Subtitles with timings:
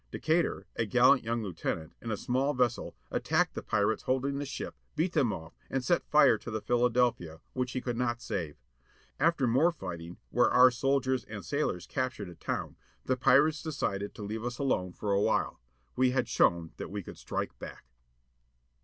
[0.09, 4.73] Decatur, a gallant young lieutenant, in a small vessel, attacked the pirates holding the ship,
[4.95, 8.55] beat them off, and set fire to the Philadelphia, which he could not save.
[9.19, 13.61] After more fighting, where our sol diers and ^^^^^ sailors captured a town, the pirates
[13.61, 15.59] decided to leave us alone for a .iilH^^^^iH while.
[15.95, 17.85] We had shown that we could strike back.